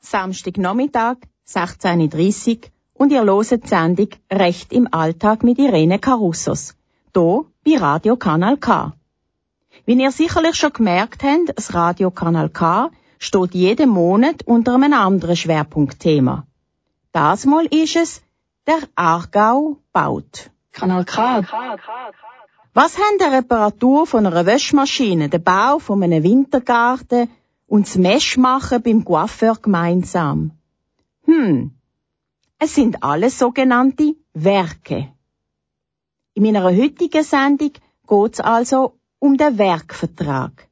[0.00, 1.16] Samstagnachmittag,
[1.46, 2.60] 16.30 Uhr
[2.94, 6.74] und ihr loset die Sendung Recht im Alltag mit Irene Carussos.
[7.14, 8.92] Hier bei Radio Kanal K.
[9.86, 14.92] Wie ihr sicherlich schon gemerkt habt, das Radio Kanal K steht jeden Monat unter einem
[14.92, 16.46] anderen Schwerpunktthema.
[17.12, 18.22] Das Mal ist es
[18.66, 20.50] der Aargau baut.
[20.72, 21.42] Kanal K.
[22.74, 27.28] Was haben die Reparatur von einer Wäschmaschine, der Bau von einem Wintergarten
[27.72, 30.50] und das Meschmachen beim Coiffeur gemeinsam?
[31.24, 31.70] Hm,
[32.58, 35.10] es sind alles sogenannte Werke.
[36.34, 37.72] In meiner heutigen Sendung
[38.06, 40.68] geht es also um den Werkvertrag.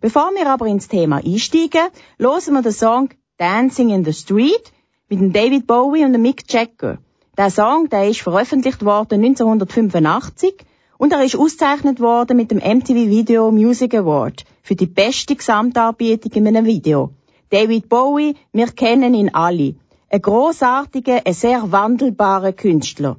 [0.00, 4.72] Bevor wir aber ins Thema einsteigen, hören wir den Song Dancing in the Street
[5.10, 6.96] mit dem David Bowie und dem Mick Jagger.
[7.36, 10.64] Der Song, der ist veröffentlicht worden 1985
[11.00, 16.32] und er ist ausgezeichnet worden mit dem MTV Video Music Award für die beste Gesamtarbeitung
[16.32, 17.14] in einem Video.
[17.48, 19.76] David Bowie, wir kennen ihn alle.
[20.10, 23.16] Ein großartiger, ein sehr wandelbarer Künstler.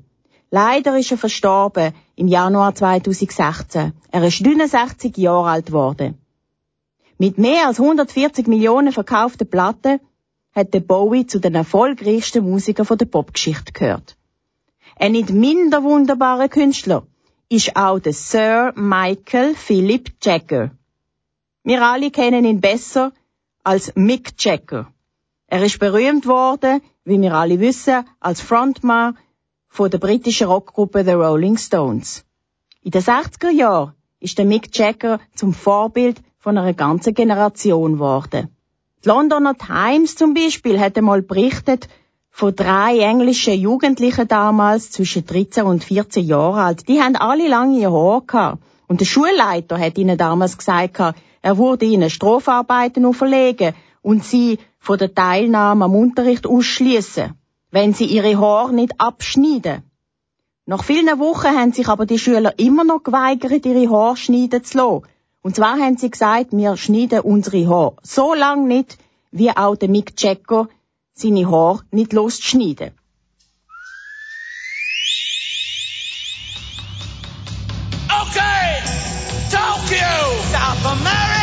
[0.52, 3.94] Leider ist er verstorben im Januar 2016.
[4.12, 6.20] Er ist 69 Jahre alt geworden.
[7.18, 10.00] Mit mehr als 140 Millionen verkauften Platten
[10.54, 14.18] hat der Bowie zu den erfolgreichsten Musikern der Popgeschichte gehört.
[14.98, 17.08] Ein nicht minder wunderbarer Künstler
[17.52, 20.72] ist auch der Sir Michael Philip Jagger.
[21.66, 23.12] Wir alle kennen ihn besser
[23.62, 24.88] als Mick Jagger.
[25.48, 29.18] Er ist berühmt worden, wie wir alle wissen, als Frontmann
[29.68, 32.24] von der britischen Rockgruppe The Rolling Stones.
[32.84, 38.48] In den 60er Jahren ist der Mick Jagger zum Vorbild von einer ganzen Generation geworden.
[39.04, 41.90] Die Londoner Times zum Beispiel hat einmal berichtet,
[42.32, 46.88] von drei englischen Jugendlichen damals zwischen 13 und 14 Jahren alt.
[46.88, 48.64] Die haben alle lange Haare gehabt.
[48.88, 51.00] Und der Schulleiter hat ihnen damals gesagt,
[51.44, 57.34] er würde ihnen Strafarbeiten auferlegen und sie von der Teilnahme am Unterricht ausschließen,
[57.70, 59.84] wenn sie ihre Haare nicht abschneiden.
[60.66, 64.78] Nach vielen Wochen haben sich aber die Schüler immer noch geweigert, ihre Haare schneiden zu
[64.78, 65.04] lassen.
[65.42, 68.98] Und zwar haben sie gesagt, wir schneiden unsere Haare so lange nicht,
[69.32, 70.68] wie auch der Mick Jagger
[71.14, 72.92] seine Haare nicht loszuschneiden.
[78.10, 78.82] Okay,
[79.50, 80.12] Tokyo,
[80.52, 81.41] South America,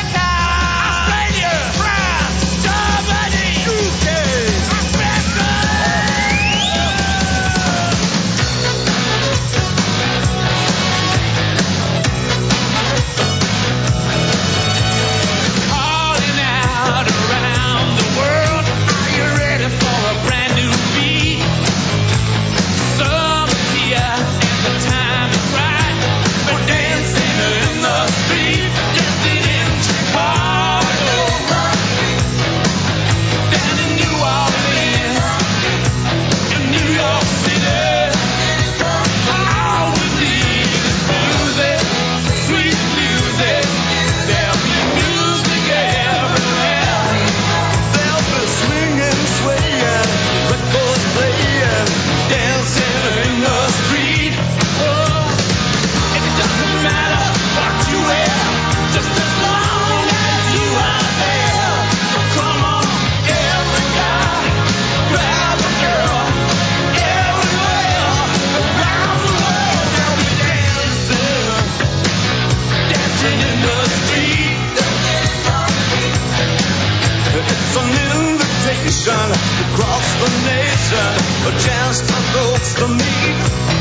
[82.61, 83.78] it's for me.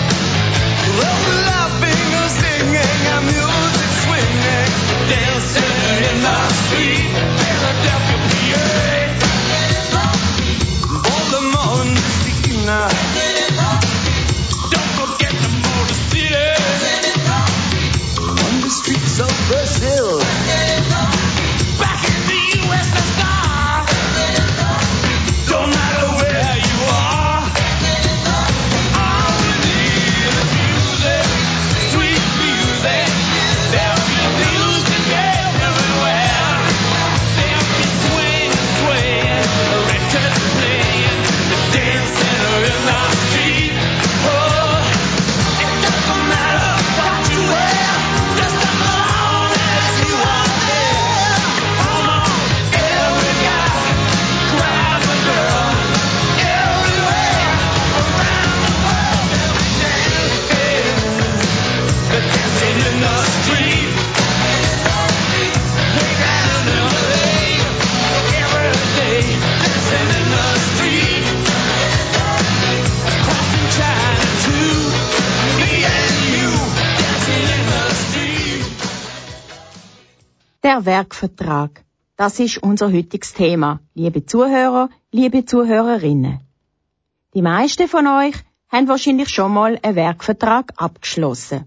[80.77, 81.83] Der Werkvertrag.
[82.17, 86.41] Das ist unser heutiges Thema, liebe Zuhörer, liebe Zuhörerinnen.
[87.33, 88.35] Die meisten von euch
[88.69, 91.65] haben wahrscheinlich schon mal einen Werkvertrag abgeschlossen.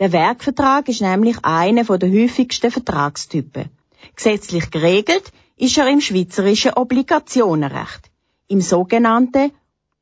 [0.00, 3.70] Der Werkvertrag ist nämlich einer der häufigsten Vertragstypen.
[4.16, 8.10] Gesetzlich geregelt ist er im schweizerischen Obligationenrecht,
[8.48, 9.52] im sogenannten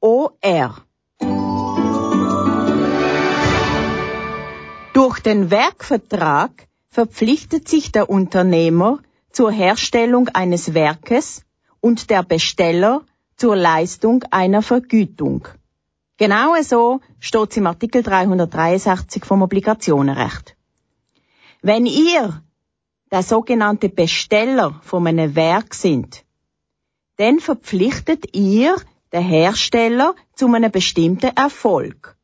[0.00, 0.74] OR.
[4.92, 8.98] Durch den Werkvertrag verpflichtet sich der Unternehmer
[9.30, 11.44] zur Herstellung eines Werkes
[11.80, 13.02] und der Besteller
[13.36, 15.46] zur Leistung einer Vergütung.
[16.16, 20.56] Genau so steht es im Artikel 363 vom Obligationenrecht.
[21.62, 22.42] Wenn ihr
[23.10, 26.24] der sogenannte Besteller von einem Werk sind,
[27.16, 28.76] dann verpflichtet ihr
[29.12, 32.16] den Hersteller zu einem bestimmten Erfolg.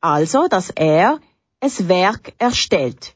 [0.00, 1.20] Also, dass er
[1.60, 3.14] ein Werk erstellt.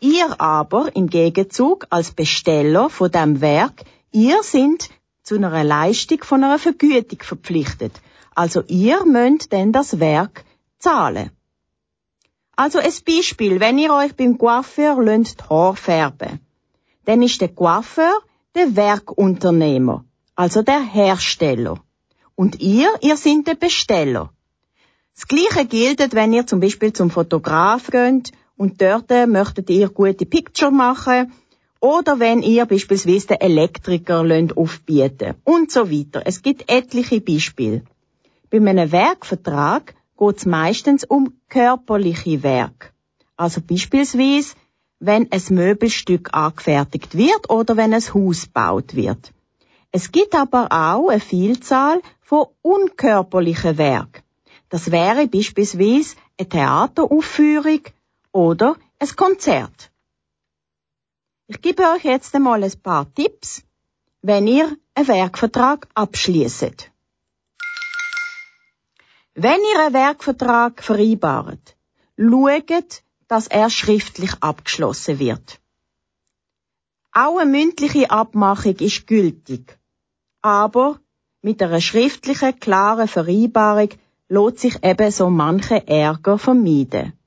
[0.00, 4.88] Ihr aber im Gegenzug als Besteller von dem Werk, ihr sind
[5.22, 7.92] zu einer Leistung von einer Vergütung verpflichtet.
[8.34, 10.44] Also ihr müsst denn das Werk
[10.78, 11.30] zahlen.
[12.56, 16.40] Also ein Beispiel, wenn ihr euch beim Coiffeur lönt Haar färben,
[17.04, 18.12] dann ist der Coiffeur
[18.54, 20.04] der Werkunternehmer,
[20.34, 21.78] also der Hersteller.
[22.34, 24.32] Und ihr, ihr sind der Besteller.
[25.14, 30.26] Das Gleiche gilt, wenn ihr zum Beispiel zum Fotograf geht und dort möchtet ihr gute
[30.26, 31.32] Picture machen
[31.80, 34.22] oder wenn ihr beispielsweise den Elektriker
[34.54, 36.20] aufbieten und so weiter.
[36.26, 37.84] Es gibt etliche Beispiele.
[38.50, 42.92] Bei einem Werkvertrag geht es meistens um körperliche Werk.
[43.34, 44.54] Also beispielsweise,
[44.98, 49.32] wenn ein Möbelstück angefertigt wird oder wenn ein Haus gebaut wird.
[49.90, 54.22] Es gibt aber auch eine Vielzahl von unkörperlichen Werken.
[54.68, 57.80] Das wäre beispielsweise eine Theateraufführung
[58.32, 59.90] oder ein Konzert.
[61.46, 63.62] Ich gebe euch jetzt einmal ein paar Tipps,
[64.22, 66.90] wenn ihr einen Werkvertrag abschließt.
[69.34, 71.76] Wenn ihr einen Werkvertrag vereinbart,
[72.16, 75.60] schaut, dass er schriftlich abgeschlossen wird.
[77.12, 79.78] Auch eine mündliche Abmachung ist gültig,
[80.42, 81.00] aber
[81.42, 83.90] mit einer schriftlichen, klaren Vereinbarung
[84.28, 87.19] lohnt sich eben so manche Ärger vermeiden.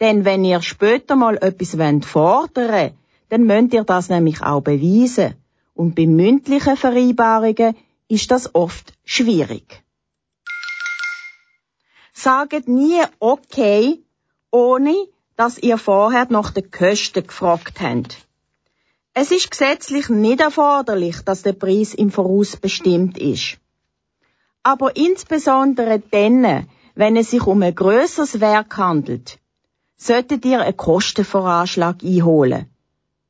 [0.00, 2.92] Denn wenn ihr später mal etwas wollt fordern
[3.30, 5.34] dann müsst ihr das nämlich auch beweisen.
[5.74, 7.76] Und bei mündlichen Vereinbarungen
[8.08, 9.82] ist das oft schwierig.
[12.14, 14.00] Sagt nie okay,
[14.50, 14.94] ohne
[15.36, 18.16] dass ihr vorher nach den Kosten gefragt habt.
[19.12, 23.58] Es ist gesetzlich nicht erforderlich, dass der Preis im Voraus bestimmt ist
[24.62, 29.38] aber insbesondere dann, wenn es sich um ein grösseres Werk handelt,
[29.98, 32.66] solltet ihr einen Kostenvoranschlag einholen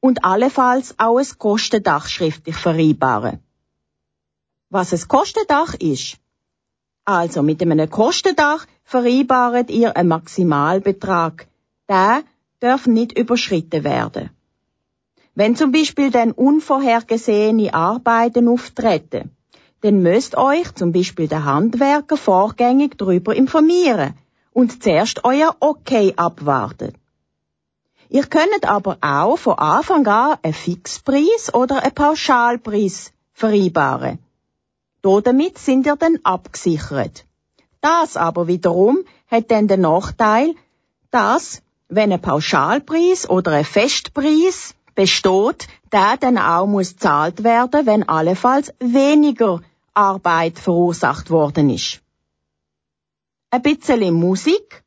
[0.00, 3.40] und allenfalls auch ein Kostendach schriftlich vereinbaren.
[4.70, 6.18] Was ein Kostendach ist?
[7.06, 11.48] Also mit einem Kostendach vereinbart ihr einen Maximalbetrag.
[11.88, 12.22] Der
[12.60, 14.30] darf nicht überschritten werden.
[15.34, 19.30] Wenn zum Beispiel dann unvorhergesehene Arbeiten auftreten,
[19.80, 24.14] dann müsst euch zum Beispiel der Handwerker vorgängig darüber informieren
[24.58, 26.94] und zuerst euer Okay abwarten.
[28.08, 34.18] Ihr könnt aber auch von Anfang an einen Fixpreis oder einen Pauschalpreis vereinbaren.
[35.02, 37.24] Damit sind ihr dann abgesichert.
[37.80, 38.98] Das aber wiederum
[39.30, 40.56] hat dann den Nachteil,
[41.12, 48.08] dass, wenn ein Pauschalpreis oder ein Festpreis besteht, der dann auch muss zahlt werden, wenn
[48.08, 49.60] allenfalls weniger
[49.94, 52.00] Arbeit verursacht worden ist.
[53.50, 54.84] Ein bisschen Musik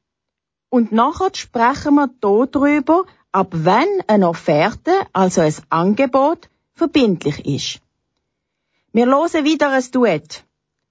[0.69, 7.81] und nachher sprechen wir darüber, ab wann eine Offerte, also ein Angebot, verbindlich ist.
[8.93, 10.43] Wir hören wieder ein Duett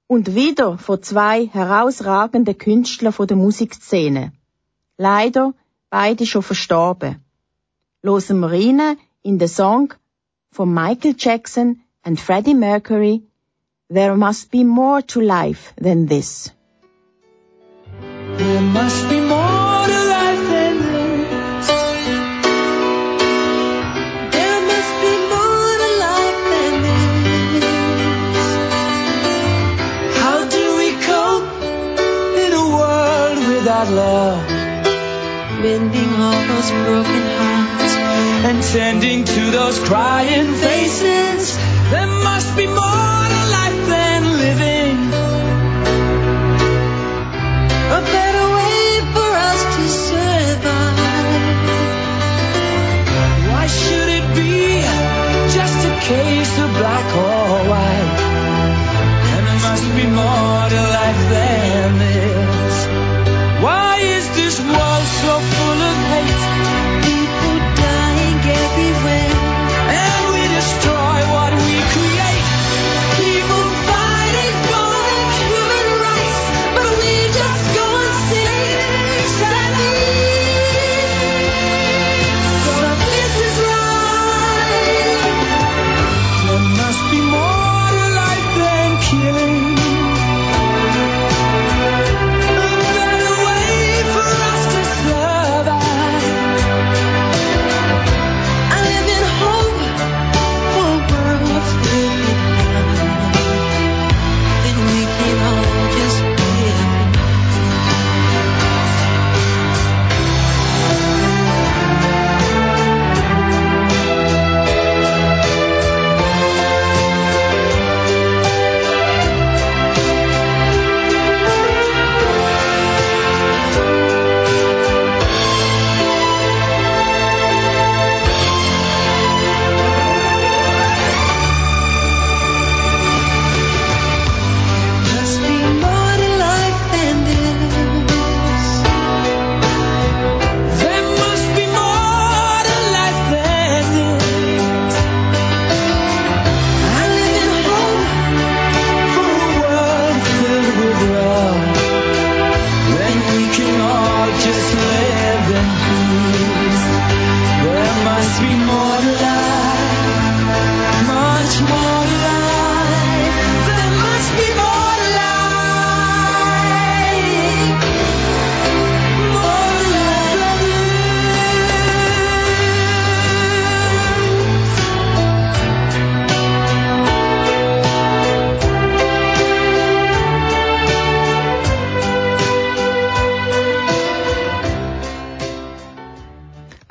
[0.07, 4.33] und wieder von zwei herausragenden Künstlern der Musikszene.
[4.97, 5.55] Leider
[5.91, 7.25] beide schon verstorben.
[8.03, 9.95] Hören wir rein in den Song
[10.51, 13.23] von Michael Jackson and Freddie Mercury
[13.89, 16.53] There must be more to life than this.
[17.99, 21.67] There must be more to life than this.
[24.37, 27.67] There must be more to life than this.
[30.23, 31.49] How do we cope
[32.45, 34.43] in a world without love?
[35.61, 37.95] Mending all those broken hearts
[38.49, 41.20] and tending to those crying faces.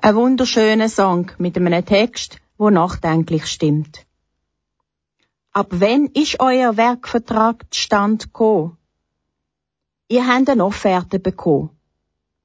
[0.10, 4.08] Ein wunderschöner Song mit einem Text, wo nachdenklich stimmt.
[5.51, 8.75] Ab wann ist euer Werkvertrag zustande gekommen?
[10.08, 11.70] Ihr habt eine Offerte bekommen.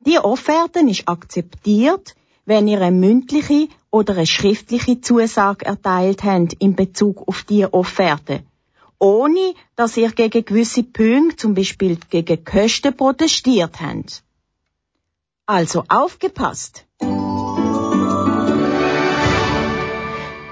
[0.00, 6.76] Die Offerte ist akzeptiert, wenn ihr eine mündliche oder eine schriftliche Zusage erteilt habt in
[6.76, 8.42] Bezug auf die Offerte.
[8.99, 14.23] Ohne, dass ihr gegen gewisse Punkte, zum Beispiel gegen Kosten protestiert habt.
[15.47, 16.85] Also aufgepasst!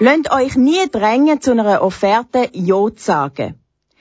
[0.04, 3.54] Lasst euch nie drängen, zu einer Offerte Ja zu sagen.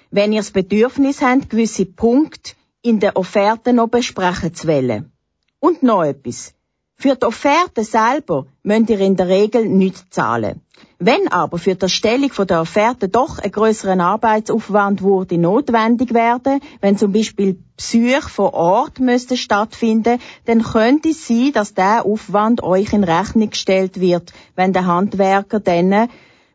[0.09, 5.11] Wenn ihr das Bedürfnis habt, gewisse Punkte in der Offerte noch besprechen zu wollen.
[5.59, 6.55] Und noch etwas.
[6.95, 10.61] Für die Offerte selber müsst ihr in der Regel nichts zahlen.
[10.97, 16.97] Wenn aber für die Erstellung der Offerte doch ein größeren Arbeitsaufwand würde notwendig werden, wenn
[16.97, 22.93] zum Beispiel Besuche vor Ort müssten stattfinden, dann könnte es sein, dass der Aufwand euch
[22.93, 26.09] in Rechnung gestellt wird, wenn der Handwerker dann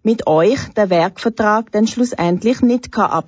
[0.05, 3.25] mit euch den Werkvertrag dann schlussendlich nicht kann.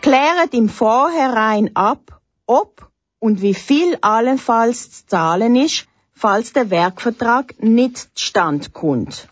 [0.00, 2.90] Kläret im Vorhinein ab, ob
[3.20, 9.28] und wie viel allenfalls zu zahlen ist, falls der Werkvertrag nicht zustande kommt.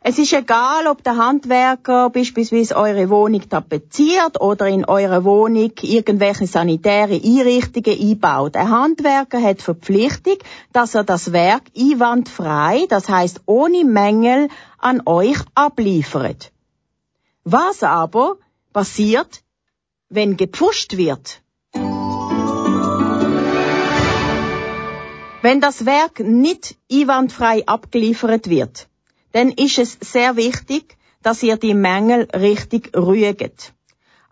[0.00, 6.46] Es ist egal, ob der Handwerker beispielsweise eure Wohnung tapeziert oder in eurer Wohnung irgendwelche
[6.46, 8.56] sanitäre Einrichtungen einbaut.
[8.56, 10.36] Ein Handwerker hat Verpflichtung,
[10.72, 16.52] dass er das Werk einwandfrei, das heißt ohne Mängel, an euch abliefert.
[17.42, 18.36] Was aber
[18.72, 19.42] passiert,
[20.08, 21.42] wenn gepfuscht wird?
[25.42, 28.87] Wenn das Werk nicht einwandfrei abgeliefert wird,
[29.32, 33.72] dann ist es sehr wichtig, dass ihr die Mängel richtig rüget.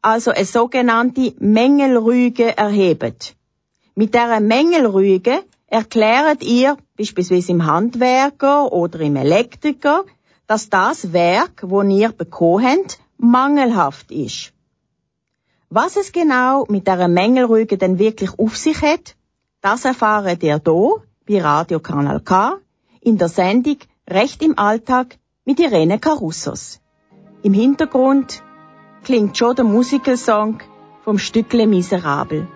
[0.03, 3.35] Also eine sogenannte Mängelrüge erhebt.
[3.95, 10.05] Mit dieser Mängelrüge erklärt ihr, beispielsweise im Handwerker oder im Elektriker,
[10.47, 14.53] dass das Werk, wo ihr bekommen habt, mangelhaft ist.
[15.71, 19.17] Was es genau mit dieser Mängelrüge denn wirklich auf sich hat,
[19.61, 22.59] das erfahrt ihr hier bei Radio Kanal K
[23.01, 26.81] in der Sendung Recht im Alltag mit Irene Carussos.
[27.43, 28.41] Im Hintergrund
[29.03, 30.61] klingt schon der Musical-Song
[31.03, 32.47] vom Stückle Miserabel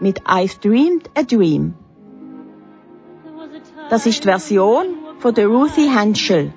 [0.00, 1.74] mit I've Dreamed a Dream.
[3.90, 4.86] Das ist die Version
[5.20, 6.52] von der Ruthie Henschel.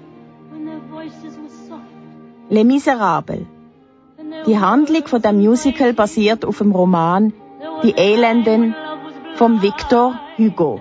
[2.50, 3.46] Les Miserables.
[4.48, 7.32] Die Handlung von dem Musical basiert auf dem Roman
[7.84, 8.74] Die Elenden
[9.36, 10.80] vom Victor Hugo.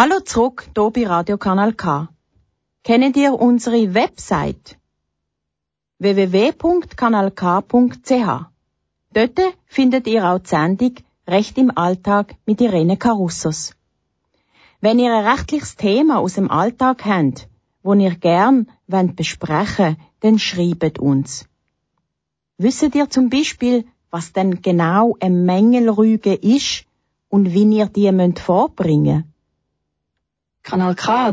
[0.00, 2.08] Hallo zurück, hier bei Radio Kanal K.
[2.82, 4.78] Kennt ihr unsere Website?
[5.98, 8.46] www.kanalk.ch
[9.12, 10.94] Dort findet ihr auch die Sendung
[11.28, 13.74] Recht im Alltag mit Irene Carussos.
[14.80, 17.46] Wenn ihr ein rechtliches Thema aus dem Alltag habt,
[17.82, 21.44] wo ihr gern wollt besprechen dann schreibt uns.
[22.56, 26.86] Wisst ihr zum Beispiel, was denn genau eine Mängelrüge ist
[27.28, 29.29] und wie ihr die müsst vorbringen
[30.62, 31.32] Kanal K.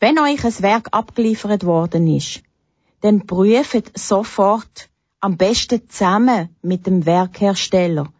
[0.00, 2.42] Wenn euch ein Werk abgeliefert worden ist,
[3.00, 4.88] dann prüft sofort,
[5.20, 8.12] am besten zusammen mit dem Werkhersteller,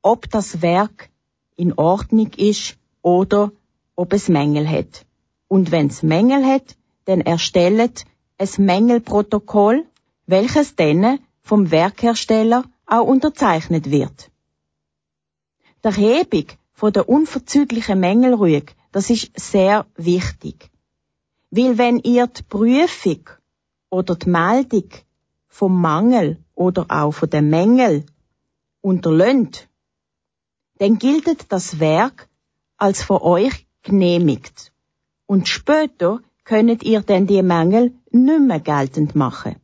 [0.00, 1.10] ob das Werk
[1.56, 3.52] in Ordnung ist oder
[3.94, 5.04] ob es Mängel hat.
[5.48, 8.04] Und wenn es Mängel hat, dann erstellt
[8.38, 9.84] ein Mängelprotokoll,
[10.26, 14.30] welches dann vom Werkhersteller auch unterzeichnet wird.
[15.84, 20.70] Die Erhebung von der unverzüglichen Mängelrüge, das ist sehr wichtig.
[21.50, 23.30] Weil wenn ihr die Prüfung
[23.90, 24.90] oder die Meldung
[25.48, 28.04] vom Mangel oder auch von den Mängel
[28.80, 29.68] unterlönt,
[30.78, 32.28] dann gilt das Werk
[32.76, 34.72] als von euch genehmigt.
[35.26, 39.56] Und später könnt ihr dann die Mängel nicht mehr geltend machen.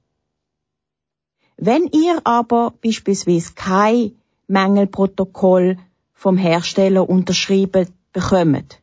[1.57, 4.13] Wenn ihr aber beispielsweise kein
[4.47, 5.77] Mängelprotokoll
[6.21, 8.79] vom Hersteller unterschrieben bekommt,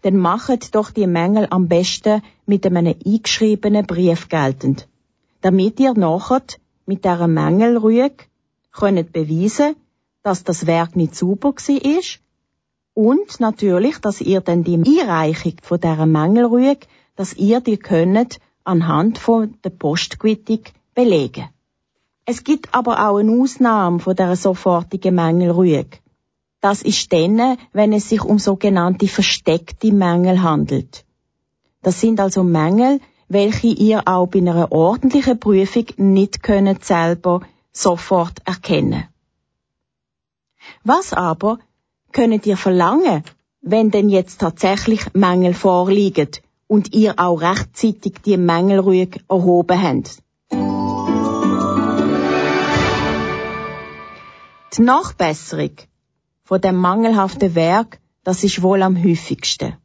[0.00, 4.88] dann macht doch die Mängel am besten mit einem eingeschriebenen Brief geltend,
[5.40, 6.42] damit ihr nachher
[6.84, 8.24] mit dieser Mängelrüge
[8.72, 9.76] könnt beweisen,
[10.24, 12.02] dass das Werk nicht sauber war
[12.94, 19.18] und natürlich, dass ihr dann die Einreichung von dieser Mängelrüge, dass ihr die könnt anhand
[19.18, 21.50] von der Postquittung belegen.
[22.24, 26.01] Es gibt aber auch eine Ausnahme von der sofortigen Mängelrüge.
[26.62, 31.04] Das ist dann, wenn es sich um sogenannte versteckte Mängel handelt.
[31.82, 37.40] Das sind also Mängel, welche ihr auch bei einer ordentlichen Prüfung nicht könnt selber
[37.72, 39.08] sofort erkennen.
[40.84, 41.58] Was aber
[42.12, 43.24] könnt ihr verlangen,
[43.60, 46.30] wenn denn jetzt tatsächlich Mängel vorliegen
[46.68, 50.22] und ihr auch rechtzeitig die Mängel ruhig erhoben habt?
[54.76, 55.72] Die Nachbesserung
[56.52, 59.78] von dem mangelhaften Werk, das ist wohl am häufigsten.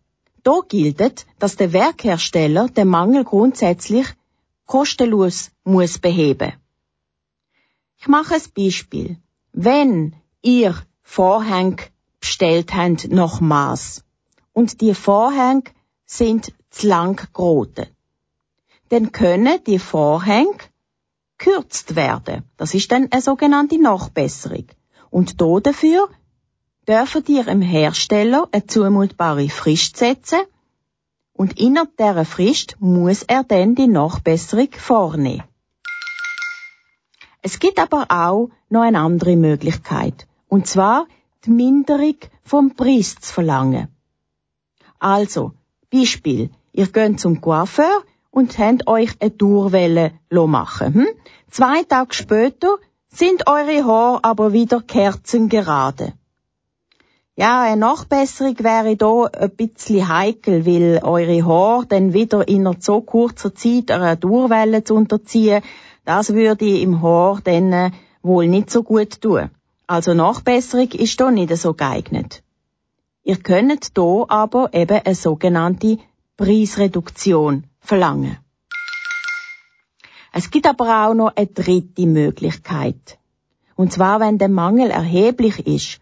[0.43, 4.05] Da gilt, dass der Werkhersteller den Mangel grundsätzlich
[4.65, 6.51] kostenlos muss beheben.
[7.97, 9.15] Ich mache ein Beispiel.
[9.53, 11.83] Wenn ihr Vorhänge
[12.19, 14.03] bestellt habt nach Maß
[14.51, 15.63] und die Vorhänge
[16.05, 17.87] sind zu lang geraten,
[18.89, 20.57] dann können die Vorhänge
[21.37, 22.43] gekürzt werden.
[22.57, 24.65] Das ist dann eine sogenannte Nachbesserung.
[25.09, 26.09] Und da dafür
[26.87, 30.39] dürfen ihr im Hersteller eine zumutbare Frist setzen
[31.33, 35.43] und innerhalb dieser Frist muss er dann die Nachbesserung vornehmen.
[37.41, 40.27] Es gibt aber auch noch eine andere Möglichkeit.
[40.47, 41.07] Und zwar
[41.45, 43.89] die Minderung vom Preis zu verlangen.
[44.99, 45.53] Also,
[45.93, 51.07] Beispiel, ihr geht zum Coiffeur und habt euch eine Tourwelle machen hm?
[51.51, 52.77] Zwei Tage später
[53.09, 56.13] sind eure Haare aber wieder kerzengerade.
[57.39, 62.77] Ja, eine Nachbesserung wäre da ein bisschen heikel, weil eure Haare dann wieder in einer
[62.79, 65.61] so kurzer Zeit einer Tourwelle zu unterziehen,
[66.03, 67.91] das würde im Haar dann äh,
[68.23, 69.51] wohl nicht so gut tun.
[69.85, 72.41] Also Nachbesserung ist da nicht so geeignet.
[73.23, 75.99] Ihr könnt hier aber eben eine sogenannte
[76.37, 78.37] Preisreduktion verlangen.
[80.33, 83.19] Es gibt aber auch noch eine dritte Möglichkeit.
[83.75, 85.99] Und zwar, wenn der Mangel erheblich ist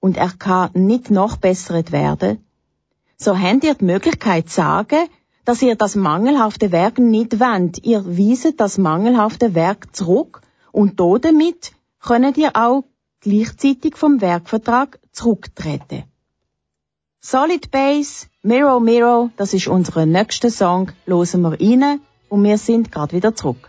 [0.00, 2.44] und er kann nicht nachbessert werden,
[3.16, 5.08] so habt ihr die Möglichkeit zu sagen,
[5.44, 7.84] dass ihr das mangelhafte Werk nicht wendet.
[7.84, 12.84] Ihr weiset das mangelhafte Werk zurück und damit könnt ihr auch
[13.20, 16.04] gleichzeitig vom Werkvertrag zurücktreten.
[17.20, 22.92] Solid Base, Mirror Mirror, das ist unser nächster Song, losen wir rein und wir sind
[22.92, 23.68] gerade wieder zurück.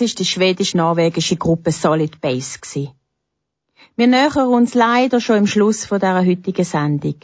[0.00, 2.88] Das ist die schwedisch-norwegische Gruppe Solid Base gsi.
[3.96, 7.16] Wir nähern uns leider schon im Schluss von dieser heutigen Sendung.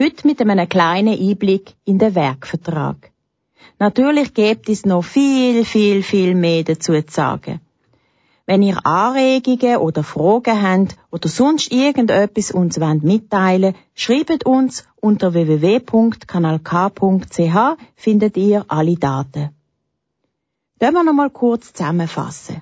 [0.00, 3.12] Heute mit einem kleinen Einblick in den Werkvertrag.
[3.78, 7.60] Natürlich gibt es noch viel, viel, viel mehr dazu zu sagen.
[8.44, 15.32] Wenn ihr Anregungen oder Fragen habt oder sonst irgendetwas uns wollt mitteilen schreibt uns unter
[15.32, 19.55] www.kanalk.ch findet ihr alle Daten.
[20.78, 22.60] Können wir noch mal kurz zusammenfassen.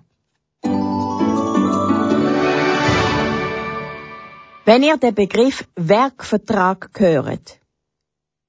[4.67, 7.59] Wenn ihr den Begriff Werkvertrag hört,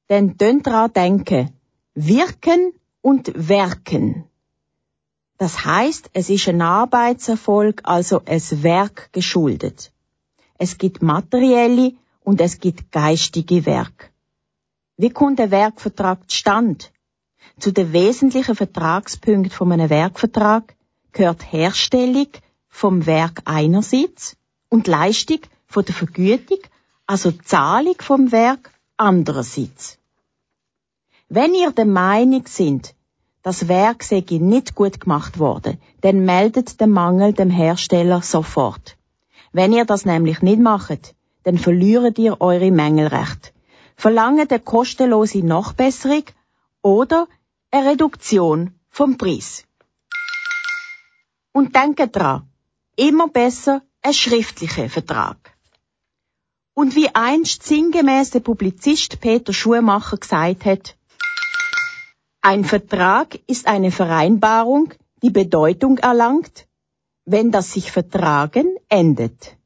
[0.08, 1.50] dann könnt daran denken,
[1.96, 4.26] wirken und werken.
[5.40, 9.92] Das heißt, es ist ein Arbeitserfolg, also ein Werk geschuldet.
[10.60, 14.14] Es gibt materielle und es gibt geistige Werk.
[14.96, 16.86] Wie kommt der Werkvertrag zustande?
[17.60, 20.76] Zu den wesentlichen Vertragspunkten von einem Werkvertrag
[21.14, 22.28] gehört Herstellung
[22.68, 24.36] vom Werk einerseits
[24.70, 26.60] und Leistung von der Vergütung,
[27.08, 29.98] also Zahlung vom Werk andererseits.
[31.30, 32.94] Wenn ihr der Meinung sind,
[33.42, 38.98] das Werk sei nicht gut gemacht worden, dann meldet den Mangel dem Hersteller sofort.
[39.54, 43.54] Wenn ihr das nämlich nicht macht, dann verliert ihr eure Mängelrecht.
[43.96, 46.24] Verlangt eine kostenlose Nachbesserung
[46.82, 47.28] oder
[47.76, 49.66] eine Reduktion vom Preis.
[51.52, 52.50] Und denkt dran,
[52.96, 55.38] immer besser ein schriftlicher Vertrag.
[56.74, 60.98] Und wie einst sinngemäß der Publizist Peter Schumacher gesagt hat,
[62.42, 66.68] ein Vertrag ist eine Vereinbarung, die Bedeutung erlangt,
[67.26, 69.58] wenn das sich Vertragen endet.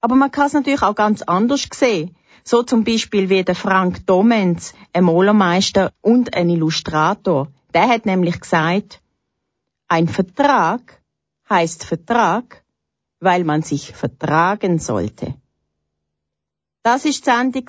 [0.00, 2.16] Aber man kann es natürlich auch ganz anders sehen.
[2.46, 7.48] So zum Beispiel wie der Frank Domenz, ein Malermeister und ein Illustrator.
[7.72, 9.00] Der hat nämlich gesagt,
[9.88, 11.00] ein Vertrag
[11.48, 12.62] heißt Vertrag,
[13.18, 15.34] weil man sich vertragen sollte.
[16.82, 17.64] Das ist Sendung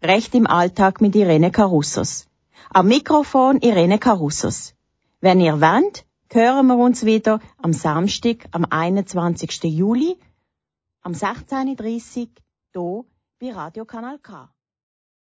[0.00, 2.28] Recht im Alltag mit Irene Carussos.
[2.70, 4.74] Am Mikrofon Irene Carussos.
[5.20, 9.64] Wenn ihr wollt, hören wir uns wieder am Samstag, am 21.
[9.64, 10.16] Juli,
[11.02, 12.28] am 16.30
[12.76, 13.11] Uhr, hier
[13.42, 14.51] bei Radio Kanal K.